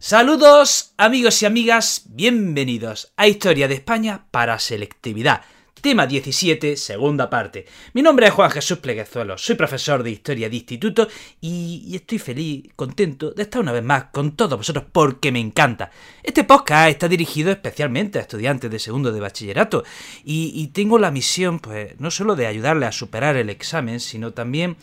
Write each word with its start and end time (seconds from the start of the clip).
Saludos 0.00 0.94
amigos 0.96 1.42
y 1.42 1.46
amigas, 1.46 2.04
bienvenidos 2.06 3.12
a 3.16 3.26
Historia 3.26 3.66
de 3.66 3.74
España 3.74 4.26
para 4.30 4.56
Selectividad. 4.60 5.42
Tema 5.80 6.06
17, 6.06 6.76
segunda 6.76 7.28
parte. 7.28 7.66
Mi 7.94 8.02
nombre 8.02 8.28
es 8.28 8.32
Juan 8.32 8.52
Jesús 8.52 8.78
Pleguezuelo, 8.78 9.36
soy 9.36 9.56
profesor 9.56 10.04
de 10.04 10.12
Historia 10.12 10.48
de 10.48 10.54
Instituto 10.54 11.08
y, 11.40 11.96
estoy 11.96 12.20
feliz, 12.20 12.70
contento 12.76 13.32
de 13.32 13.42
estar 13.42 13.60
una 13.60 13.72
vez 13.72 13.82
más 13.82 14.04
con 14.12 14.36
todos 14.36 14.56
vosotros 14.56 14.84
porque 14.92 15.32
me 15.32 15.40
encanta. 15.40 15.90
Este 16.22 16.44
podcast 16.44 16.90
está 16.90 17.08
dirigido 17.08 17.50
especialmente 17.50 18.20
a 18.20 18.22
estudiantes 18.22 18.70
de 18.70 18.78
segundo 18.78 19.10
de 19.10 19.18
bachillerato 19.18 19.82
y, 20.24 20.68
tengo 20.68 21.00
la 21.00 21.10
misión, 21.10 21.58
pues, 21.58 21.98
no 21.98 22.12
solo 22.12 22.36
de 22.36 22.46
ayudarles 22.46 22.90
a 22.90 22.92
superar 22.92 23.36
el 23.36 23.50
examen, 23.50 23.98
sino 23.98 24.32
también 24.32 24.76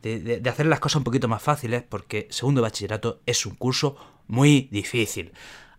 de, 0.00 0.40
de 0.40 0.50
hacer 0.50 0.64
las 0.64 0.80
cosas 0.80 0.96
un 0.96 1.04
poquito 1.04 1.28
más 1.28 1.42
fáciles 1.42 1.82
porque 1.86 2.28
segundo 2.30 2.62
de 2.62 2.68
bachillerato 2.68 3.20
es 3.26 3.44
un 3.44 3.56
curso 3.56 4.13
muy 4.26 4.68
difícil. 4.70 5.32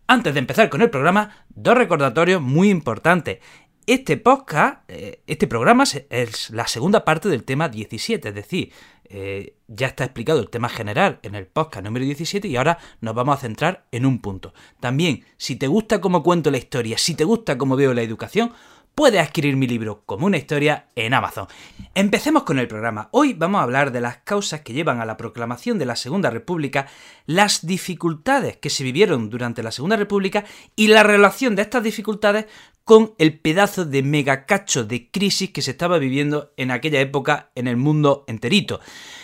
Antes 0.07 0.34
de 0.34 0.39
empezar 0.39 0.70
con 0.70 0.82
el 0.82 0.89
programa, 0.89 1.46
dos 1.50 1.75
recordatorios 1.75 2.42
muy 2.42 2.70
importantes. 2.70 3.39
Este 3.87 4.18
podcast, 4.18 4.83
eh, 4.87 5.21
este 5.28 5.47
programa 5.47 5.83
es 6.10 6.50
la 6.50 6.68
segunda 6.68 7.06
parte 7.06 7.29
del 7.29 7.43
tema 7.43 7.70
17, 7.70 8.29
es 8.29 8.36
decir, 8.36 8.71
eh, 9.07 9.56
ya 9.68 9.87
está 9.87 10.04
explicado 10.04 10.39
el 10.39 10.50
tema 10.50 10.70
general 10.70 11.20
en 11.21 11.36
el 11.36 11.46
podcast 11.46 11.86
número 11.86 12.06
17 12.06 12.47
y 12.47 12.56
ahora 12.56 12.79
nos 13.01 13.14
vamos 13.14 13.37
a 13.37 13.42
centrar 13.42 13.86
en 13.92 14.06
un 14.06 14.20
punto. 14.20 14.54
También, 14.79 15.23
si 15.37 15.56
te 15.56 15.68
gusta 15.68 16.01
cómo 16.01 16.23
cuento 16.23 16.50
la 16.50 16.57
historia, 16.57 16.98
si 16.98 17.14
te 17.14 17.23
gusta 17.23 17.57
cómo 17.57 17.75
veo 17.75 17.93
la 17.93 18.01
educación, 18.01 18.54
puedes 18.96 19.22
adquirir 19.22 19.58
mi 19.58 19.68
libro 19.68 20.04
como 20.06 20.26
una 20.26 20.38
historia 20.38 20.88
en 20.96 21.14
Amazon. 21.14 21.48
Empecemos 21.94 22.44
con 22.44 22.60
el 22.60 22.70
programa. 22.70 23.10
Hoy 23.12 23.34
vamos 23.34 23.60
a 23.60 23.64
hablar 23.64 23.92
de 23.92 24.00
las 24.00 24.18
causas 24.18 24.62
que 24.62 24.71
llevan 24.71 25.02
a 25.02 25.06
la 25.06 25.18
proclamación 25.18 25.78
de 25.78 25.86
la 25.86 25.98
Segunda 25.98 26.30
República, 26.30 26.88
las 27.26 27.68
dificultades 27.68 28.56
que 28.56 28.70
se 28.70 28.86
vivieron 28.86 29.30
durante 29.30 29.64
la 29.64 29.71
Segunda 29.71 29.98
República 29.98 30.46
y 30.78 30.88
la 30.88 31.04
relación 31.04 31.58
de 31.58 31.64
estas 31.64 31.84
dificultades 31.84 32.45
con 32.86 33.16
el 33.17 33.39
pedazo 33.39 33.83
de 33.83 34.03
megacacho 34.03 34.83
de 34.83 35.09
crisis 35.09 35.50
que 35.50 35.64
se 35.64 35.72
estaba 35.72 35.97
viviendo 35.97 36.53
en 36.55 36.69
aquella 36.69 37.02
época 37.02 37.50
en 37.55 37.67
el 37.67 37.78
mundo 37.78 38.23
enterito. 38.28 38.80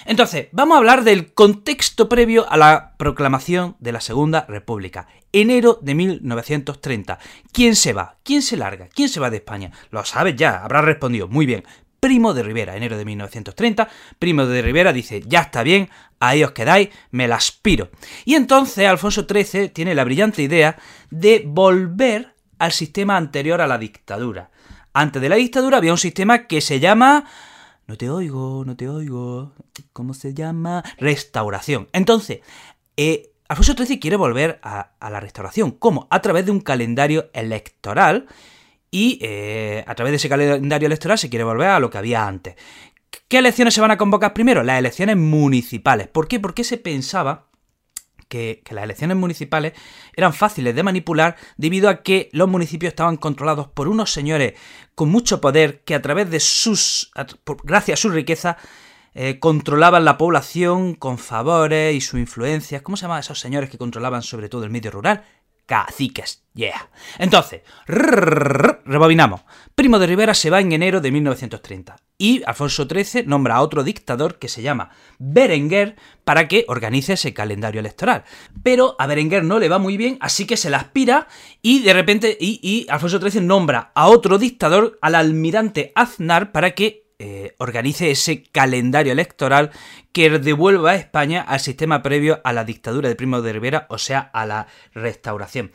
Entonces, 0.05 0.47
vamos 0.51 0.75
a 0.75 0.77
hablar 0.79 1.03
del 1.03 1.31
contexto 1.33 2.09
previo 2.09 2.51
a 2.51 2.57
la 2.57 2.97
proclamación 2.97 3.75
de 3.79 3.91
la 3.91 4.01
Segunda 4.01 4.45
República. 4.49 5.07
Enero 5.31 5.77
de 5.79 5.93
1930. 5.93 7.19
¿Quién 7.53 7.75
se 7.75 7.93
va? 7.93 8.17
¿Quién 8.23 8.41
se 8.41 8.57
larga? 8.57 8.89
¿Quién 8.89 9.09
se 9.09 9.19
va 9.19 9.29
de 9.29 9.37
España? 9.37 9.71
Lo 9.91 10.03
sabes 10.05 10.35
ya, 10.35 10.63
habrás 10.63 10.83
respondido. 10.83 11.27
Muy 11.27 11.45
bien. 11.45 11.63
Primo 11.99 12.33
de 12.33 12.41
Rivera, 12.41 12.75
enero 12.75 12.97
de 12.97 13.05
1930. 13.05 13.87
Primo 14.17 14.47
de 14.47 14.63
Rivera 14.63 14.91
dice, 14.91 15.21
ya 15.27 15.41
está 15.41 15.61
bien, 15.61 15.87
ahí 16.19 16.43
os 16.43 16.51
quedáis, 16.51 16.89
me 17.11 17.27
la 17.27 17.35
aspiro. 17.35 17.91
Y 18.25 18.33
entonces 18.33 18.87
Alfonso 18.87 19.27
XIII 19.31 19.69
tiene 19.69 19.93
la 19.93 20.03
brillante 20.03 20.41
idea 20.41 20.77
de 21.11 21.43
volver 21.45 22.33
al 22.61 22.73
sistema 22.73 23.17
anterior 23.17 23.59
a 23.59 23.65
la 23.65 23.79
dictadura. 23.79 24.51
Antes 24.93 25.19
de 25.19 25.29
la 25.29 25.35
dictadura 25.35 25.77
había 25.77 25.91
un 25.91 25.97
sistema 25.97 26.45
que 26.45 26.61
se 26.61 26.79
llama... 26.79 27.25
No 27.87 27.97
te 27.97 28.07
oigo, 28.07 28.63
no 28.63 28.77
te 28.77 28.87
oigo. 28.87 29.53
¿Cómo 29.93 30.13
se 30.13 30.35
llama? 30.35 30.83
Restauración. 30.99 31.89
Entonces, 31.91 32.41
eh, 32.97 33.31
Alfonso 33.47 33.73
XIII 33.73 33.99
quiere 33.99 34.15
volver 34.15 34.59
a, 34.61 34.91
la 35.01 35.19
restauración. 35.19 35.71
¿Cómo? 35.71 36.07
A 36.11 36.21
través 36.21 36.45
de 36.45 36.51
un 36.51 36.61
calendario 36.61 37.31
electoral 37.33 38.27
y 38.91 39.17
eh, 39.23 39.83
a 39.87 39.95
través 39.95 40.11
de 40.11 40.17
ese 40.17 40.29
calendario 40.29 40.85
electoral 40.85 41.17
se 41.17 41.31
quiere 41.31 41.43
volver 41.43 41.69
a 41.69 41.79
lo 41.79 41.89
que 41.89 41.97
había 41.97 42.27
antes. 42.27 42.55
¿Qué 43.27 43.39
elecciones 43.39 43.73
se 43.73 43.81
van 43.81 43.91
a 43.91 43.97
convocar 43.97 44.33
primero? 44.33 44.61
Las 44.61 44.77
elecciones 44.77 45.17
municipales. 45.17 46.07
¿Por 46.07 46.27
qué? 46.27 46.39
Porque 46.39 46.63
se 46.63 46.77
pensaba 46.77 47.47
que, 48.31 48.63
las 48.71 48.85
elecciones 48.85 49.17
municipales 49.17 49.73
eran 50.15 50.33
fáciles 50.33 50.73
de 50.73 50.83
manipular 50.83 51.35
debido 51.57 51.89
a 51.89 52.01
que 52.01 52.29
los 52.31 52.47
municipios 52.47 52.91
estaban 52.91 53.17
controlados 53.17 53.67
por 53.67 53.89
unos 53.89 54.11
señores 54.11 54.53
con 54.95 55.09
mucho 55.09 55.41
poder 55.41 55.83
que 55.83 55.93
a 55.93 56.01
través 56.01 56.31
de 56.31 56.39
sus, 56.39 57.11
gracias 57.63 57.99
a 57.99 58.01
su 58.01 58.09
riqueza, 58.09 58.57
eh, 59.13 59.39
controlaban 59.39 60.05
la 60.05 60.17
población 60.17 60.95
con 60.95 61.17
favores 61.17 61.93
y 61.93 61.99
su 61.99 62.17
influencia. 62.17 62.81
¿Cómo 62.81 62.95
se 62.95 63.01
llamaban 63.01 63.19
esos 63.19 63.39
señores 63.39 63.69
que 63.69 63.77
controlaban 63.77 64.23
sobre 64.23 64.47
todo 64.47 64.63
el 64.63 64.71
medio 64.71 64.91
rural? 64.91 65.23
caciques. 65.65 66.43
Yeah. 66.53 66.89
Entonces, 67.17 67.61
rebobinamos. 67.87 69.41
Primo 69.73 69.99
de 69.99 70.07
Rivera 70.07 70.33
se 70.33 70.49
va 70.49 70.59
en 70.59 70.73
enero 70.73 70.99
de 70.99 71.11
1930 71.11 71.95
y 72.21 72.43
Alfonso 72.45 72.87
XIII 72.87 73.23
nombra 73.25 73.55
a 73.55 73.61
otro 73.63 73.83
dictador 73.83 74.37
que 74.37 74.47
se 74.47 74.61
llama 74.61 74.91
Berenguer 75.17 75.95
para 76.23 76.47
que 76.47 76.65
organice 76.67 77.13
ese 77.13 77.33
calendario 77.33 77.79
electoral. 77.79 78.25
Pero 78.61 78.95
a 78.99 79.07
Berenguer 79.07 79.43
no 79.43 79.57
le 79.57 79.69
va 79.69 79.79
muy 79.79 79.97
bien, 79.97 80.19
así 80.21 80.45
que 80.45 80.55
se 80.55 80.69
la 80.69 80.77
aspira 80.77 81.27
y 81.63 81.79
de 81.79 81.93
repente 81.93 82.37
y 82.39 82.85
Alfonso 82.89 83.19
XIII 83.19 83.41
nombra 83.41 83.91
a 83.95 84.07
otro 84.07 84.37
dictador, 84.37 84.99
al 85.01 85.15
almirante 85.15 85.91
Aznar, 85.95 86.51
para 86.51 86.75
que 86.75 87.00
eh, 87.23 87.53
organice 87.59 88.09
ese 88.09 88.41
calendario 88.41 89.11
electoral 89.11 89.69
que 90.11 90.27
devuelva 90.39 90.89
a 90.89 90.95
España 90.95 91.43
al 91.43 91.59
sistema 91.59 92.01
previo 92.01 92.41
a 92.43 92.51
la 92.51 92.65
dictadura 92.65 93.09
de 93.09 93.15
Primo 93.15 93.43
de 93.43 93.53
Rivera, 93.53 93.85
o 93.91 93.99
sea, 93.99 94.31
a 94.33 94.47
la 94.47 94.65
restauración. 94.95 95.69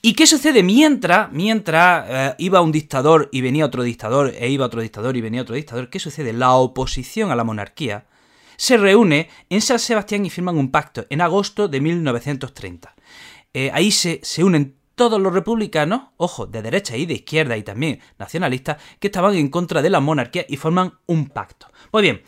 ¿Y 0.00 0.14
qué 0.14 0.26
sucede 0.26 0.62
mientras, 0.62 1.30
mientras 1.32 2.06
eh, 2.08 2.34
iba 2.38 2.62
un 2.62 2.72
dictador 2.72 3.28
y 3.30 3.42
venía 3.42 3.66
otro 3.66 3.82
dictador, 3.82 4.32
e 4.38 4.48
iba 4.48 4.64
otro 4.64 4.80
dictador 4.80 5.18
y 5.18 5.20
venía 5.20 5.42
otro 5.42 5.54
dictador? 5.54 5.90
¿Qué 5.90 5.98
sucede? 5.98 6.32
La 6.32 6.54
oposición 6.54 7.30
a 7.30 7.36
la 7.36 7.44
monarquía 7.44 8.06
se 8.56 8.78
reúne 8.78 9.28
en 9.50 9.60
San 9.60 9.78
Sebastián 9.78 10.24
y 10.24 10.30
firman 10.30 10.56
un 10.56 10.70
pacto 10.70 11.04
en 11.10 11.20
agosto 11.20 11.68
de 11.68 11.78
1930. 11.78 12.94
Eh, 13.52 13.70
ahí 13.74 13.90
se, 13.90 14.20
se 14.22 14.44
unen 14.44 14.76
todos 14.96 15.20
los 15.20 15.32
republicanos, 15.32 16.08
ojo, 16.16 16.46
de 16.46 16.62
derecha 16.62 16.96
y 16.96 17.06
de 17.06 17.14
izquierda 17.14 17.56
y 17.56 17.62
también 17.62 18.00
nacionalistas, 18.18 18.78
que 18.98 19.06
estaban 19.08 19.36
en 19.36 19.48
contra 19.48 19.82
de 19.82 19.90
la 19.90 20.00
monarquía 20.00 20.44
y 20.48 20.56
forman 20.56 20.94
un 21.06 21.28
pacto. 21.28 21.68
Muy 21.92 22.02
bien. 22.02 22.22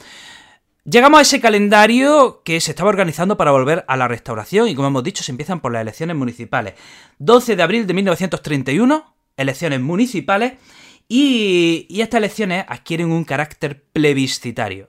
Llegamos 0.84 1.18
a 1.18 1.22
ese 1.22 1.40
calendario 1.40 2.42
que 2.44 2.60
se 2.60 2.70
estaba 2.70 2.88
organizando 2.88 3.36
para 3.36 3.50
volver 3.50 3.84
a 3.88 3.96
la 3.96 4.06
restauración 4.06 4.68
y 4.68 4.74
como 4.74 4.88
hemos 4.88 5.02
dicho 5.02 5.24
se 5.24 5.32
empiezan 5.32 5.60
por 5.60 5.72
las 5.72 5.82
elecciones 5.82 6.16
municipales. 6.16 6.74
12 7.18 7.56
de 7.56 7.62
abril 7.62 7.86
de 7.86 7.94
1931, 7.94 9.14
elecciones 9.36 9.80
municipales 9.80 10.54
y, 11.08 11.86
y 11.90 12.00
estas 12.00 12.18
elecciones 12.18 12.64
adquieren 12.68 13.10
un 13.10 13.24
carácter 13.24 13.84
plebiscitario 13.92 14.88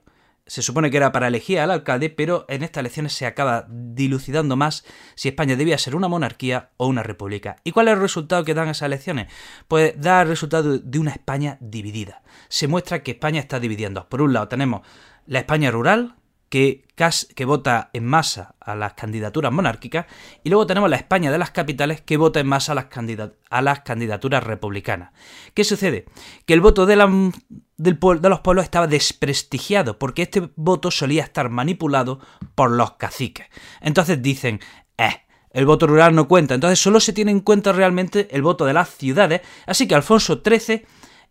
se 0.50 0.64
supone 0.64 0.90
que 0.90 0.98
era 0.98 1.12
para 1.12 1.28
elegir 1.28 1.60
al 1.60 1.70
alcalde, 1.70 2.10
pero 2.10 2.46
en 2.50 2.64
estas 2.64 2.82
elecciones 2.82 3.14
se 3.14 3.28
acaba 3.28 3.68
dilucidando 3.70 4.56
más 4.56 4.84
si 5.14 5.30
España 5.30 5.56
debía 5.56 5.78
ser 5.78 5.96
una 5.96 6.08
monarquía 6.08 6.72
o 6.78 6.88
una 6.88 7.04
república. 7.04 7.58
¿Y 7.64 7.72
cuál 7.72 7.88
es 7.88 7.94
el 7.94 8.02
resultado 8.02 8.44
que 8.44 8.56
dan 8.56 8.68
esas 8.68 8.88
elecciones? 8.88 9.32
Pues 9.68 9.94
da 9.96 10.24
el 10.24 10.28
resultado 10.28 10.80
de 10.80 11.00
una 11.00 11.12
España 11.12 11.58
dividida. 11.62 12.24
Se 12.48 12.68
muestra 12.68 13.04
que 13.04 13.12
España 13.12 13.40
está 13.40 13.60
dividiendo. 13.60 14.10
Por 14.10 14.24
un 14.24 14.34
lado 14.34 14.48
tenemos 14.48 14.82
la 15.28 15.40
España 15.40 15.70
rural, 15.70 16.16
que, 16.50 16.86
vota 17.46 17.90
en 17.94 18.06
masa 18.06 18.56
a 18.60 18.76
las 18.76 18.94
candidaturas 18.94 19.52
monárquicas, 19.52 20.08
y 20.44 20.50
luego 20.50 20.68
tenemos 20.68 20.90
la 20.90 20.98
España 20.98 21.32
de 21.32 21.38
las 21.38 21.52
capitales 21.52 22.02
que 22.02 22.18
vota 22.18 22.40
en 22.40 22.48
masa 22.48 22.74
a 22.74 22.76
las, 22.76 22.88
a 23.50 23.62
las 23.62 23.80
candidaturas 23.82 24.44
republicanas. 24.44 25.12
¿Qué 25.54 25.64
sucede? 25.64 26.06
Que 26.46 26.54
el 26.54 26.62
voto 26.62 26.86
de, 26.86 26.96
de 27.78 28.30
los 28.30 28.40
pueblos 28.40 28.64
estaba 28.64 28.88
desprestigiado, 28.88 30.00
porque 30.00 30.24
este 30.24 30.50
voto 30.56 30.92
solía 30.92 31.24
estar 31.24 31.50
manipulado 31.50 32.20
por 32.56 32.72
los 32.72 32.94
caciques. 32.94 33.48
Entonces 33.82 34.22
dicen, 34.22 34.60
eh, 34.98 35.22
el 35.52 35.66
voto 35.66 35.88
rural 35.88 36.16
no 36.16 36.28
cuenta, 36.28 36.56
entonces 36.56 36.80
solo 36.80 37.00
se 37.00 37.14
tiene 37.14 37.32
en 37.32 37.40
cuenta 37.40 37.72
realmente 37.72 38.28
el 38.32 38.42
voto 38.42 38.66
de 38.66 38.74
las 38.74 38.90
ciudades, 38.90 39.42
así 39.66 39.88
que 39.88 39.96
Alfonso 39.96 40.42
XIII, 40.44 40.86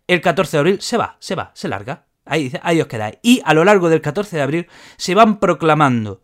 el 0.07 0.21
14 0.21 0.57
de 0.57 0.59
abril, 0.59 0.81
se 0.81 0.97
va, 0.97 1.17
se 1.19 1.35
va, 1.35 1.51
se 1.53 1.67
larga, 1.67 2.08
Ahí 2.29 2.43
dice, 2.43 2.59
ahí 2.63 2.79
os 2.79 2.87
quedáis. 2.87 3.17
Y 3.21 3.41
a 3.43 3.53
lo 3.53 3.65
largo 3.65 3.89
del 3.89 4.01
14 4.01 4.35
de 4.37 4.41
abril 4.41 4.67
se 4.97 5.15
van 5.15 5.39
proclamando, 5.39 6.21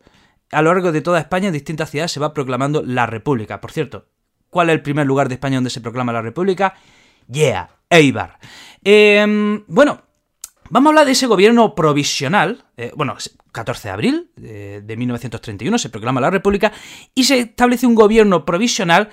a 0.52 0.62
lo 0.62 0.72
largo 0.72 0.92
de 0.92 1.00
toda 1.00 1.18
España, 1.18 1.48
en 1.48 1.52
distintas 1.52 1.90
ciudades, 1.90 2.12
se 2.12 2.20
va 2.20 2.32
proclamando 2.32 2.82
la 2.82 3.06
República. 3.06 3.60
Por 3.60 3.72
cierto, 3.72 4.06
¿cuál 4.48 4.70
es 4.70 4.74
el 4.74 4.82
primer 4.82 5.06
lugar 5.06 5.28
de 5.28 5.34
España 5.34 5.56
donde 5.56 5.70
se 5.70 5.80
proclama 5.80 6.12
la 6.12 6.22
República? 6.22 6.74
Yeah, 7.28 7.68
Eibar. 7.90 8.38
Em, 8.84 9.64
bueno, 9.66 10.02
vamos 10.70 10.88
a 10.88 10.90
hablar 10.90 11.06
de 11.06 11.12
ese 11.12 11.26
gobierno 11.26 11.74
provisional. 11.74 12.64
Eh, 12.76 12.92
bueno, 12.94 13.16
14 13.50 13.88
de 13.88 13.92
abril 13.92 14.30
de, 14.36 14.82
de 14.82 14.96
1931 14.96 15.78
se 15.78 15.88
proclama 15.88 16.20
la 16.20 16.30
República 16.30 16.72
y 17.14 17.24
se 17.24 17.40
establece 17.40 17.86
un 17.86 17.96
gobierno 17.96 18.44
provisional 18.44 19.08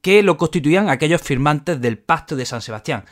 que 0.00 0.22
lo 0.22 0.36
constituían 0.36 0.90
aquellos 0.90 1.22
firmantes 1.22 1.80
del 1.80 1.98
Pacto 1.98 2.36
de 2.36 2.44
San 2.44 2.60
Sebastián. 2.60 3.04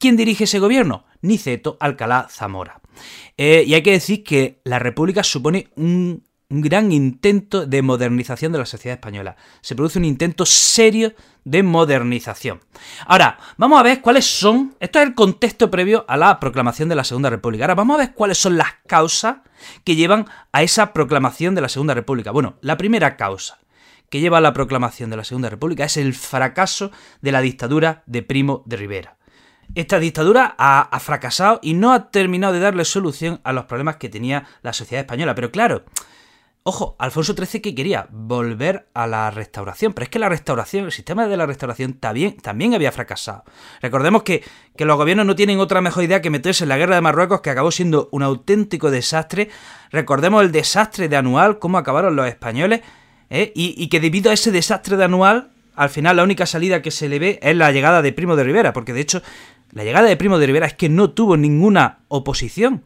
¿Quién 0.00 0.16
dirige 0.16 0.44
ese 0.44 0.58
gobierno? 0.58 1.04
Niceto 1.20 1.76
Alcalá 1.78 2.26
Zamora. 2.30 2.80
Eh, 3.36 3.64
y 3.66 3.74
hay 3.74 3.82
que 3.82 3.92
decir 3.92 4.24
que 4.24 4.62
la 4.64 4.78
República 4.78 5.22
supone 5.22 5.68
un, 5.76 6.24
gran 6.48 6.90
intento 6.90 7.66
de 7.66 7.82
modernización 7.82 8.50
de 8.50 8.58
la 8.58 8.64
sociedad 8.64 8.96
española. 8.96 9.36
Se 9.60 9.76
produce 9.76 9.98
un 9.98 10.06
intento 10.06 10.46
serio 10.46 11.12
de 11.44 11.62
modernización. 11.62 12.60
Ahora, 13.06 13.38
vamos 13.58 13.78
a 13.78 13.82
ver 13.82 14.00
cuáles 14.00 14.24
son. 14.24 14.74
Esto 14.80 15.00
es 15.00 15.06
el 15.06 15.14
contexto 15.14 15.70
previo 15.70 16.06
a 16.08 16.16
la 16.16 16.40
proclamación 16.40 16.88
de 16.88 16.96
la 16.96 17.04
Segunda 17.04 17.28
República. 17.28 17.64
Ahora, 17.64 17.74
vamos 17.74 17.96
a 17.96 18.04
ver 18.04 18.14
cuáles 18.14 18.38
son 18.38 18.56
las 18.56 18.72
causas 18.86 19.36
que 19.84 19.96
llevan 19.96 20.24
a 20.50 20.62
esa 20.62 20.94
proclamación 20.94 21.54
de 21.54 21.60
la 21.60 21.68
Segunda 21.68 21.92
República. 21.92 22.30
Bueno, 22.30 22.56
la 22.62 22.78
primera 22.78 23.18
causa 23.18 23.58
que 24.08 24.20
lleva 24.20 24.38
a 24.38 24.40
la 24.40 24.54
proclamación 24.54 25.10
de 25.10 25.18
la 25.18 25.24
Segunda 25.24 25.50
República 25.50 25.84
es 25.84 25.98
el 25.98 26.14
fracaso 26.14 26.90
de 27.20 27.32
la 27.32 27.42
dictadura 27.42 28.02
de 28.06 28.22
Primo 28.22 28.62
de 28.64 28.76
Rivera. 28.78 29.19
Esta 29.74 30.00
dictadura 30.00 30.54
ha, 30.58 30.98
fracasado 31.00 31.60
y 31.62 31.74
no 31.74 31.92
ha 31.92 32.10
terminado 32.10 32.52
de 32.52 32.60
darle 32.60 32.84
solución 32.84 33.40
a 33.44 33.52
los 33.52 33.66
problemas 33.66 33.96
que 33.96 34.08
tenía 34.08 34.44
la 34.62 34.72
sociedad 34.72 35.00
española. 35.00 35.34
Pero 35.34 35.52
claro, 35.52 35.84
Ojo, 36.62 36.94
Alfonso 36.98 37.34
XIII 37.34 37.62
que 37.62 37.74
quería 37.74 38.06
volver 38.10 38.86
a 38.92 39.06
la 39.06 39.30
restauración, 39.30 39.94
pero 39.94 40.04
es 40.04 40.10
que 40.10 40.18
la 40.18 40.28
restauración, 40.28 40.84
el 40.84 40.92
sistema 40.92 41.26
de 41.26 41.38
la 41.38 41.46
restauración 41.46 41.94
también, 41.94 42.74
había 42.74 42.92
fracasado. 42.92 43.44
Recordemos 43.80 44.24
que, 44.24 44.44
los 44.76 44.96
gobiernos 44.98 45.24
no 45.24 45.34
tienen 45.34 45.58
otra 45.58 45.80
mejor 45.80 46.04
idea 46.04 46.20
que 46.20 46.28
meterse 46.28 46.64
en 46.64 46.68
la 46.68 46.76
guerra 46.76 46.96
de 46.96 47.00
Marruecos, 47.00 47.40
que 47.40 47.48
acabó 47.48 47.70
siendo 47.70 48.10
un 48.12 48.22
auténtico 48.22 48.90
desastre. 48.90 49.48
Recordemos 49.90 50.42
el 50.42 50.52
desastre 50.52 51.08
de 51.08 51.16
Anual, 51.16 51.58
cómo 51.58 51.78
acabaron 51.78 52.14
los 52.14 52.28
españoles, 52.28 52.82
¿eh? 53.30 53.52
y 53.54 53.88
que 53.88 53.98
debido 53.98 54.30
a 54.30 54.34
ese 54.34 54.52
desastre 54.52 54.98
de 54.98 55.04
Anual, 55.04 55.52
al 55.80 55.88
final 55.88 56.16
la 56.16 56.24
única 56.24 56.44
salida 56.44 56.82
que 56.82 56.90
se 56.90 57.08
le 57.08 57.18
ve 57.18 57.38
es 57.40 57.56
la 57.56 57.72
llegada 57.72 58.02
de 58.02 58.12
Primo 58.12 58.36
de 58.36 58.44
Rivera, 58.44 58.74
porque 58.74 58.92
de 58.92 59.00
hecho 59.00 59.22
la 59.72 59.84
llegada 59.84 60.08
de 60.08 60.16
Primo 60.16 60.38
de 60.38 60.46
Rivera 60.46 60.66
es 60.66 60.74
que 60.74 60.88
no 60.88 61.10
tuvo 61.10 61.36
ninguna 61.36 62.00
oposición 62.08 62.84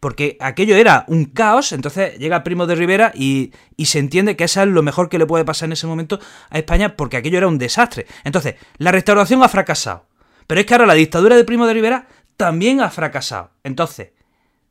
porque 0.00 0.38
aquello 0.40 0.76
era 0.76 1.04
un 1.08 1.26
caos, 1.26 1.72
entonces 1.72 2.18
llega 2.18 2.42
Primo 2.42 2.66
de 2.66 2.74
Rivera 2.74 3.12
y, 3.14 3.52
se 3.84 3.98
entiende 3.98 4.34
que 4.34 4.44
eso 4.44 4.62
es 4.62 4.68
lo 4.68 4.82
mejor 4.82 5.10
que 5.10 5.18
le 5.18 5.26
puede 5.26 5.44
pasar 5.44 5.66
en 5.66 5.74
ese 5.74 5.86
momento 5.86 6.18
a 6.48 6.58
España 6.58 6.96
porque 6.96 7.18
aquello 7.18 7.36
era 7.36 7.48
un 7.48 7.58
desastre. 7.58 8.06
Entonces, 8.24 8.54
la 8.78 8.92
restauración 8.92 9.42
ha 9.42 9.48
fracasado. 9.48 10.06
Pero 10.46 10.60
es 10.60 10.66
que 10.66 10.74
ahora 10.74 10.86
la 10.86 10.94
dictadura 10.94 11.36
de 11.36 11.44
Primo 11.44 11.66
de 11.66 11.74
Rivera 11.74 12.08
también 12.36 12.80
ha 12.80 12.90
fracasado. 12.90 13.50
Entonces, 13.62 14.12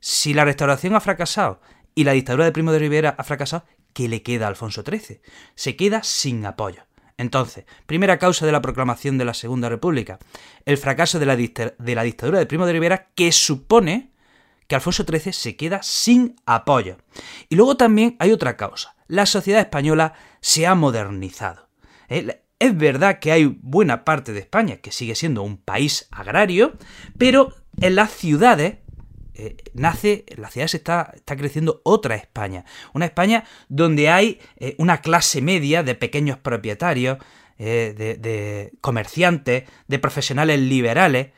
si 0.00 0.34
la 0.34 0.44
restauración 0.44 0.96
ha 0.96 1.00
fracasado 1.00 1.60
y 1.94 2.04
la 2.04 2.12
dictadura 2.12 2.44
de 2.44 2.52
Primo 2.52 2.72
de 2.72 2.80
Rivera 2.80 3.14
ha 3.16 3.22
fracasado, 3.22 3.64
¿qué 3.92 4.08
le 4.08 4.22
queda 4.22 4.46
a 4.46 4.48
Alfonso 4.48 4.82
XIII? 4.82 5.20
Se 5.54 5.76
queda 5.76 6.02
sin 6.02 6.44
apoyo. 6.44 6.82
Entonces, 7.20 7.66
primera 7.84 8.18
causa 8.18 8.46
de 8.46 8.52
la 8.52 8.62
proclamación 8.62 9.18
de 9.18 9.26
la 9.26 9.34
Segunda 9.34 9.68
República, 9.68 10.18
el 10.64 10.78
fracaso 10.78 11.18
de 11.18 11.26
la, 11.26 11.36
dictadura 11.36 12.38
de 12.38 12.46
Primo 12.46 12.64
de 12.64 12.72
Rivera 12.72 13.08
que 13.14 13.30
supone 13.30 14.12
que 14.66 14.74
Alfonso 14.74 15.04
XIII 15.06 15.34
se 15.34 15.54
queda 15.54 15.82
sin 15.82 16.36
apoyo. 16.46 16.96
Y 17.50 17.56
luego 17.56 17.76
también 17.76 18.16
hay 18.20 18.32
otra 18.32 18.56
causa. 18.56 18.96
La 19.06 19.26
sociedad 19.26 19.60
española 19.60 20.14
se 20.40 20.66
ha 20.66 20.74
modernizado. 20.74 21.68
Eh, 22.08 22.40
es 22.58 22.78
verdad 22.78 23.18
que 23.18 23.32
hay 23.32 23.44
buena 23.60 24.02
parte 24.06 24.32
de 24.32 24.40
España 24.40 24.78
que 24.78 24.90
sigue 24.90 25.14
siendo 25.14 25.42
un 25.42 25.58
país 25.58 26.08
agrario, 26.10 26.78
pero 27.18 27.52
en 27.82 27.96
las 27.96 28.12
ciudades 28.12 28.78
eh, 29.46 29.56
nace, 29.74 30.24
en 30.28 30.42
las 30.42 30.52
ciudades 30.52 30.74
está, 30.74 31.12
está, 31.14 31.36
creciendo 31.36 31.80
otra 31.84 32.14
España. 32.14 32.64
Una 32.92 33.06
España 33.06 33.44
donde 33.68 34.08
hay 34.08 34.40
eh, 34.58 34.74
una 34.78 35.00
clase 35.00 35.42
media 35.42 35.82
de 35.82 35.94
pequeños 35.94 36.38
propietarios, 36.38 37.18
de, 37.58 38.72
comerciantes, 38.80 39.64
de 39.86 39.98
profesionales 39.98 40.58
liberales, 40.58 41.28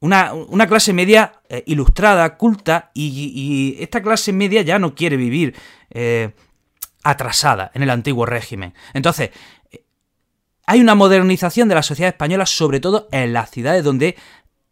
una, 0.00 0.66
clase 0.68 0.92
media 0.92 1.40
eh, 1.48 1.64
ilustrada, 1.66 2.36
culta, 2.36 2.90
y, 2.94 3.76
esta 3.80 4.02
clase 4.02 4.32
media 4.32 4.62
ya 4.62 4.78
no 4.78 4.94
quiere 4.94 5.16
vivir 5.16 5.54
eh, 5.90 6.30
atrasada 7.02 7.70
en 7.74 7.82
el 7.82 7.90
antiguo 7.90 8.26
régimen. 8.26 8.74
Entonces, 8.94 9.30
eh, 9.70 9.84
hay 10.66 10.80
una 10.80 10.94
modernización 10.94 11.68
de 11.68 11.74
la 11.74 11.82
sociedad 11.82 12.10
española, 12.12 12.46
sobre 12.46 12.80
todo 12.80 13.08
en 13.10 13.32
las 13.32 13.50
ciudades 13.50 13.82
donde 13.82 14.16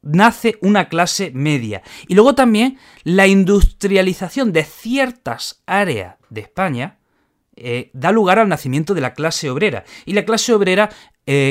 nace 0.07 0.59
una 0.63 0.89
clase 0.89 1.31
media. 1.35 1.83
Y 2.09 2.15
luego 2.15 2.35
también 2.35 2.79
la 3.05 3.27
industrialización 3.27 4.53
de 4.53 4.65
ciertas 4.65 5.63
áreas 5.67 6.17
de 6.31 6.41
España 6.41 6.99
da 7.95 8.13
lugar 8.13 8.39
al 8.39 8.51
nacimiento 8.51 8.93
de 8.93 9.01
la 9.01 9.15
clase 9.15 9.49
obrera. 9.49 9.85
Y 10.05 10.13
la 10.13 10.27
clase 10.27 10.53
obrera 10.53 10.91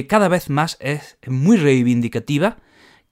cada 0.08 0.28
vez 0.28 0.52
más 0.52 0.78
es 0.80 1.18
muy 1.26 1.58
reivindicativa 1.58 2.58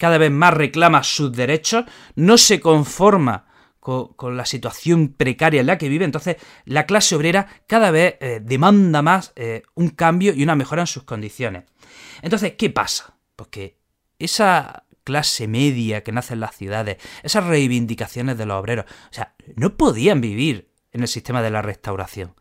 cada 0.03 0.17
vez 0.17 0.31
más 0.31 0.53
reclama 0.53 1.01
sus 1.01 1.31
derechos, 1.31 1.85
no 2.15 2.37
se 2.37 2.59
conforma 2.59 3.45
con, 3.79 4.35
la 4.35 4.45
situación 4.45 5.09
precaria 5.09 5.61
en 5.61 5.67
la 5.67 5.77
que 5.77 5.89
vive, 5.89 6.05
entonces 6.05 6.37
la 6.65 6.85
clase 6.85 7.15
obrera 7.15 7.47
cada 7.67 7.89
vez 7.89 8.15
eh, 8.19 8.41
demanda 8.43 9.01
más 9.01 9.33
eh, 9.37 9.63
un 9.75 9.89
cambio 9.89 10.33
y 10.33 10.43
una 10.43 10.55
mejora 10.55 10.81
en 10.81 10.87
sus 10.87 11.03
condiciones. 11.03 11.63
Entonces, 12.21 12.55
¿qué 12.57 12.69
pasa? 12.69 13.17
Pues 13.35 13.49
que 13.49 13.77
esa 14.19 14.83
clase 15.03 15.47
media 15.47 16.03
que 16.03 16.11
nace 16.11 16.33
en 16.33 16.39
las 16.39 16.55
ciudades, 16.55 16.97
esas 17.23 17.45
reivindicaciones 17.45 18.37
de 18.37 18.45
los 18.45 18.59
obreros, 18.59 18.85
o 18.85 19.13
sea, 19.13 19.35
no 19.55 19.75
podían 19.77 20.21
vivir 20.21 20.69
en 20.91 21.01
el 21.01 21.07
sistema 21.07 21.41
de 21.41 21.51
la 21.51 21.61
restauración. 21.61 22.35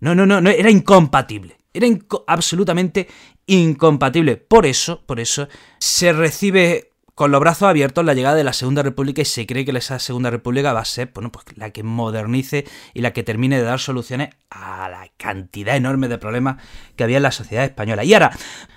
No, 0.00 0.14
no, 0.14 0.26
no, 0.26 0.40
no 0.40 0.50
era 0.50 0.70
incompatible. 0.70 1.58
Era 1.72 1.86
absolutamente 2.26 3.08
incompatible. 3.46 4.36
Por 4.36 4.66
eso, 4.66 5.04
por 5.04 5.20
eso, 5.20 5.48
se 5.78 6.12
recibe 6.12 6.92
con 7.16 7.32
los 7.32 7.40
brazos 7.40 7.66
abiertos 7.66 8.04
la 8.04 8.12
llegada 8.12 8.36
de 8.36 8.44
la 8.44 8.52
Segunda 8.52 8.82
República 8.82 9.22
y 9.22 9.24
se 9.24 9.46
cree 9.46 9.64
que 9.64 9.70
esa 9.70 9.98
Segunda 9.98 10.28
República 10.28 10.74
va 10.74 10.80
a 10.80 10.84
ser 10.84 11.12
bueno, 11.14 11.32
pues, 11.32 11.46
la 11.56 11.70
que 11.70 11.82
modernice 11.82 12.66
y 12.92 13.00
la 13.00 13.14
que 13.14 13.22
termine 13.22 13.56
de 13.56 13.62
dar 13.62 13.80
soluciones 13.80 14.34
a 14.50 14.90
la 14.90 15.10
cantidad 15.16 15.76
enorme 15.76 16.08
de 16.08 16.18
problemas 16.18 16.62
que 16.94 17.04
había 17.04 17.16
en 17.16 17.22
la 17.22 17.32
sociedad 17.32 17.64
española. 17.64 18.04
Y 18.04 18.12
ahora, 18.12 18.32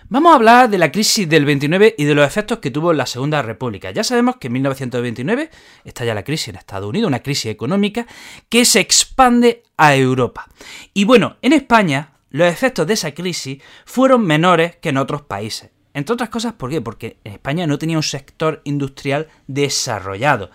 vamos 0.08 0.32
a 0.32 0.36
hablar 0.36 0.70
de 0.70 0.78
la 0.78 0.90
crisis 0.90 1.28
del 1.28 1.44
29 1.44 1.96
y 1.98 2.06
de 2.06 2.16
los 2.16 2.26
efectos 2.26 2.60
que 2.60 2.72
tuvo 2.72 2.94
la 2.94 3.08
Segunda 3.08 3.42
República. 3.42 3.92
Ya 3.92 4.06
sabemos 4.06 4.38
que 4.38 4.48
en 4.48 4.54
1929 4.54 5.50
estalla 5.84 6.14
la 6.14 6.24
crisis 6.24 6.48
en 6.48 6.56
Estados 6.56 6.88
Unidos, 6.88 7.10
una 7.10 7.20
crisis 7.20 7.52
económica 7.52 8.08
que 8.48 8.64
se 8.64 8.80
expande 8.80 9.64
a 9.76 9.98
Europa. 9.98 10.48
Y 10.94 11.04
bueno, 11.04 11.36
en 11.42 11.52
España 11.52 12.14
los 12.30 12.48
efectos 12.48 12.88
de 12.88 12.94
esa 12.94 13.14
crisis 13.14 13.62
fueron 13.84 14.26
menores 14.26 14.78
que 14.78 14.90
en 14.90 14.98
otros 14.98 15.24
países. 15.24 15.72
Entre 16.00 16.14
otras 16.14 16.30
cosas, 16.30 16.54
¿por 16.54 16.70
qué? 16.70 16.80
Porque 16.80 17.18
España 17.26 17.68
no 17.68 17.78
tenía 17.78 17.98
un 17.98 18.04
sector 18.04 18.62
industrial 18.64 19.28
desarrollado. 19.48 20.50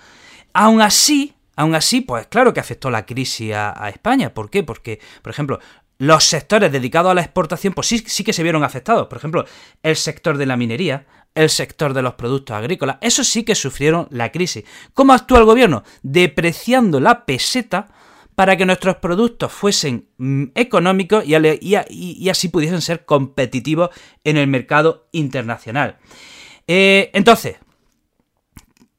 Aún 0.55 0.81
así, 0.81 1.35
aún 1.55 1.75
así, 1.75 2.01
pues 2.01 2.27
claro 2.29 2.55
que 2.55 2.61
afectó 2.61 2.91
la 2.91 3.05
crisis 3.05 3.53
a, 3.55 3.91
España. 3.91 4.33
¿Por 4.33 4.49
qué? 4.49 4.63
Porque, 4.63 5.01
por 5.21 5.31
ejemplo, 5.31 5.61
los 5.99 6.25
sectores 6.25 6.73
dedicados 6.73 7.11
a 7.11 7.15
la 7.15 7.21
exportación, 7.21 7.75
pues 7.75 7.89
sí, 7.89 8.03
sí 8.07 8.25
que 8.25 8.33
se 8.33 8.43
vieron 8.43 8.65
afectados. 8.65 9.07
Por 9.07 9.19
ejemplo, 9.19 9.45
el 9.83 9.97
sector 9.97 10.39
de 10.39 10.47
la 10.47 10.57
minería, 10.57 11.05
el 11.35 11.51
sector 11.51 11.93
de 11.93 12.01
los 12.01 12.15
productos 12.15 12.57
agrícolas, 12.57 12.97
eso 13.03 13.23
sí 13.23 13.43
que 13.43 13.55
sufrieron 13.55 14.09
la 14.11 14.33
crisis. 14.33 14.65
¿Cómo 14.95 15.13
actúa 15.13 15.41
el 15.41 15.45
gobierno? 15.45 15.85
Depreciando 16.03 17.01
la 17.01 17.27
peseta 17.27 17.89
para 18.35 18.57
que 18.57 18.67
nuestros 18.67 18.97
productos 18.97 19.53
fuesen 19.53 20.09
mm, 20.19 20.45
económicos 20.55 21.25
y, 21.27 22.29
así 22.29 22.49
pudiesen 22.49 22.81
ser 22.81 23.05
competitivos 23.05 23.91
en 24.25 24.37
el 24.37 24.47
mercado 24.47 25.09
internacional. 25.13 25.99
Eh, 26.67 27.11
entonces, 27.13 27.57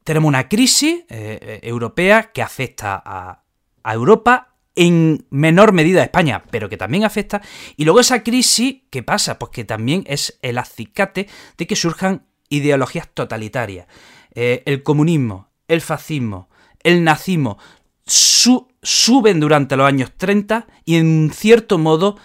tenemos 0.04 0.30
una 0.30 0.48
crisis 0.48 1.02
eh, 1.10 1.40
eh, 1.42 1.60
europea 1.64 2.32
que 2.34 2.42
afecta 2.42 3.02
a, 3.06 3.42
Europa, 3.88 4.56
en 4.74 5.28
menor 5.30 5.72
medida 5.72 6.02
a 6.02 6.06
España, 6.06 6.44
pero 6.50 6.68
que 6.70 6.76
también 6.76 7.04
afecta. 7.04 7.42
Y 7.78 7.86
luego 7.86 8.00
esa 8.00 8.24
crisis, 8.24 8.78
¿qué 8.90 9.04
pasa? 9.04 9.38
Pues 9.38 9.52
que 9.52 9.64
también 9.64 10.04
es 10.08 10.40
el 10.42 10.58
acicate 10.58 11.30
de 11.58 11.68
que 11.68 11.76
surjan 11.76 12.26
ideologías 12.50 13.08
totalitarias. 13.14 13.88
el 14.34 14.84
comunismo, 14.84 15.50
el 15.68 15.82
fascismo, 15.82 16.50
el 16.84 17.04
nazismo, 17.04 17.60
suben 18.86 19.40
durante 19.40 19.76
los 19.76 19.88
años 19.88 20.12
30 20.16 20.68
y 20.86 20.96
en 20.96 21.32
cierto 21.34 21.78
modo 21.78 22.18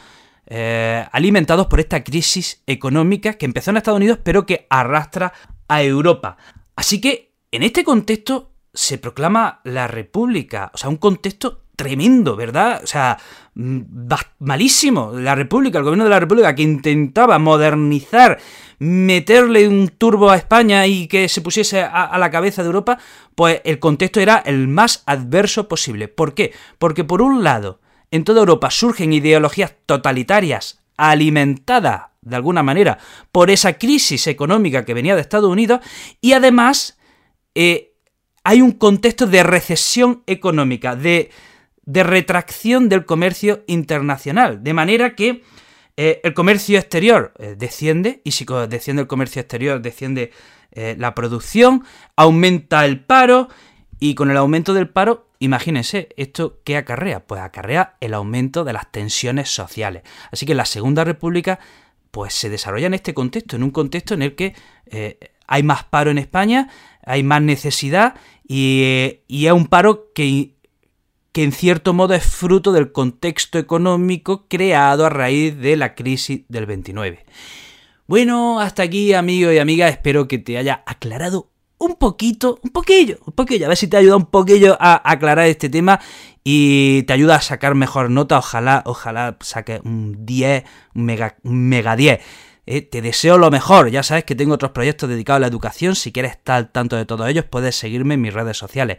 eh, 0.47 1.07
alimentados 1.11 1.67
por 1.67 1.81
esta 1.81 2.05
crisis 2.05 2.63
económica 2.67 3.35
que 3.35 3.47
empezó 3.47 3.71
en 3.71 3.79
Estados 3.79 3.99
Unidos 3.99 4.19
pero 4.23 4.47
que 4.47 4.67
arrastra 4.71 5.33
a 5.69 5.83
Europa. 5.83 6.37
Así 6.77 7.01
que 7.01 7.33
en 7.51 7.63
este 7.63 7.83
contexto 7.83 8.53
se 8.73 8.99
proclama 8.99 9.61
la 9.65 9.89
República, 9.89 10.71
o 10.75 10.79
sea, 10.79 10.89
un 10.89 10.97
contexto 10.97 11.65
tremendo, 11.81 12.37
¿verdad? 12.37 12.81
O 12.85 12.87
sea, 12.87 13.17
mm, 13.55 13.81
malísimo. 14.41 15.13
La 15.15 15.35
República, 15.35 15.79
el 15.79 15.85
gobierno 15.85 16.05
de 16.05 16.11
la 16.11 16.21
República 16.21 16.55
que 16.55 16.63
intentaba 16.63 17.39
modernizar, 17.39 18.39
meterle 18.81 19.69
un 19.69 19.89
turbo 19.89 20.31
a 20.31 20.37
España 20.37 20.87
y 20.89 21.07
que 21.07 21.29
se 21.29 21.41
pusiese 21.41 21.83
a, 21.83 22.19
la 22.19 22.31
cabeza 22.31 22.63
de 22.63 22.67
Europa, 22.67 22.99
pues 23.37 23.61
el 23.65 23.79
contexto 23.79 24.19
era 24.19 24.39
el 24.39 24.67
más 24.67 25.05
adverso 25.07 25.69
posible. 25.69 26.09
¿Por 26.09 26.35
qué? 26.35 26.53
Porque 26.79 27.05
por 27.05 27.23
un 27.23 27.45
lado, 27.45 27.81
en 28.11 28.25
toda 28.25 28.41
Europa 28.41 28.71
surgen 28.71 29.13
ideologías 29.13 29.75
totalitarias 29.87 30.83
alimentadas 30.97 32.07
de 32.23 32.37
alguna 32.37 32.63
manera 32.63 32.99
por 33.31 33.51
esa 33.51 33.75
crisis 33.79 34.27
económica 34.27 34.85
que 34.85 34.95
venía 34.95 35.15
de 35.15 35.23
Estados 35.23 35.51
Unidos 35.51 35.81
y 36.21 36.33
además 36.33 36.99
eh, 37.55 37.93
hay 38.45 38.61
un 38.61 38.73
contexto 38.73 39.27
de 39.27 39.43
recesión 39.43 40.23
económica, 40.27 40.97
de 40.97 41.31
de 41.91 42.05
retracción 42.05 42.89
del 42.89 43.05
comercio 43.05 43.65
internacional. 43.67 44.63
De 44.63 44.75
manera 44.75 45.17
que 45.17 45.43
eh, 45.97 46.21
el 46.25 46.35
comercio 46.35 46.79
exterior 46.79 47.33
eh, 47.39 47.57
desciende, 47.59 48.21
y 48.25 48.33
si 48.33 48.47
desciende 48.69 49.03
el 49.03 49.09
comercio 49.09 49.41
exterior, 49.41 49.81
desciende 49.81 50.33
eh, 50.73 50.95
la 50.99 51.15
producción, 51.15 51.85
aumenta 52.17 52.85
el 52.85 53.01
paro, 53.01 53.49
y 53.99 54.15
con 54.15 54.31
el 54.31 54.37
aumento 54.37 54.73
del 54.73 54.89
paro 54.89 55.29
imagínense, 55.41 56.09
¿esto 56.17 56.61
qué 56.65 56.77
acarrea? 56.77 57.27
Pues 57.27 57.41
acarrea 57.41 57.97
el 58.01 58.15
aumento 58.15 58.65
de 58.65 58.75
las 58.75 58.91
tensiones 58.93 59.49
sociales. 59.49 60.03
Así 60.31 60.45
que 60.45 60.55
la 60.55 60.67
Segunda 60.67 61.03
República 61.05 61.59
pues 62.11 62.35
se 62.35 62.51
desarrolla 62.51 62.89
en 62.89 62.95
este 62.95 63.15
contexto, 63.15 63.57
en 63.57 63.63
un 63.63 63.71
contexto 63.71 64.15
en 64.15 64.23
el 64.23 64.35
que 64.35 64.55
hay 65.47 65.63
más 65.63 65.85
paro 65.85 66.11
en 66.11 66.19
España, 66.19 66.69
hay 67.05 67.23
más 67.23 67.41
necesidad 67.41 68.17
y, 68.47 69.21
y 69.29 69.47
es 69.47 69.53
un 69.53 69.67
paro 69.67 70.13
que, 70.15 70.55
que 71.33 71.45
en 71.45 71.53
cierto 71.53 71.93
modo 71.93 72.15
es 72.15 72.25
fruto 72.25 72.73
del 72.73 72.93
contexto 72.93 73.59
económico 73.59 74.47
creado 74.49 75.07
a 75.07 75.11
raíz 75.11 75.57
de 75.57 75.77
la 75.77 75.95
crisis 75.95 76.43
del 76.49 76.67
29. 76.67 77.25
Bueno, 78.07 78.61
hasta 78.61 78.83
aquí 78.83 79.13
amigos 79.13 79.55
y 79.55 79.59
amigas, 79.59 79.93
espero 79.93 80.27
que 80.27 80.39
te 80.39 80.59
haya 80.59 80.83
aclarado 80.87 81.51
un 81.79 81.95
poquito, 81.95 82.59
un 82.63 82.71
poquillo, 82.71 83.19
un 83.25 83.33
poquillo, 83.33 83.67
a 83.67 83.69
ver 83.69 83.77
si 83.77 83.87
te 83.87 83.97
ayuda 83.97 84.17
un 84.17 84.27
poquillo 84.27 84.77
a 84.81 85.01
aclarar 85.11 85.47
este 85.47 85.71
tema 85.71 86.01
y 86.45 87.05
te 87.05 87.13
ayuda 87.13 87.37
a 87.37 87.41
sacar 87.41 87.75
mejor 87.75 88.11
nota, 88.11 88.39
ojalá, 88.39 88.83
ojalá 88.85 89.37
saque 89.41 89.81
un 89.85 90.27
10, 90.27 90.65
un 90.95 91.05
mega, 91.05 91.37
mega 91.43 91.97
10. 91.97 92.21
Eh, 92.67 92.83
te 92.83 93.01
deseo 93.01 93.39
lo 93.39 93.51
mejor, 93.51 93.91
ya 93.91 94.03
sabes 94.03 94.25
que 94.25 94.35
tengo 94.35 94.55
otros 94.55 94.73
proyectos 94.73 95.09
dedicados 95.09 95.39
a 95.39 95.41
la 95.41 95.47
educación, 95.47 95.97
si 95.97 96.13
quieres 96.13 96.33
estar 96.33 96.57
al 96.57 96.71
tanto 96.71 96.97
de 96.97 97.07
todos 97.07 97.29
ellos 97.29 97.47
puedes 97.47 97.77
seguirme 97.77 98.15
en 98.15 98.21
mis 98.21 98.35
redes 98.35 98.59
sociales. 98.59 98.99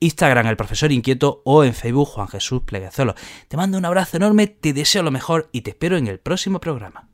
Instagram, 0.00 0.46
el 0.46 0.56
profesor 0.56 0.92
inquieto, 0.92 1.42
o 1.44 1.64
en 1.64 1.74
Facebook, 1.74 2.08
Juan 2.08 2.28
Jesús 2.28 2.62
Pleguezolo. 2.62 3.14
Te 3.48 3.56
mando 3.56 3.78
un 3.78 3.84
abrazo 3.84 4.16
enorme, 4.16 4.46
te 4.46 4.72
deseo 4.72 5.02
lo 5.02 5.10
mejor 5.10 5.48
y 5.52 5.62
te 5.62 5.70
espero 5.70 5.96
en 5.96 6.06
el 6.06 6.18
próximo 6.18 6.60
programa. 6.60 7.05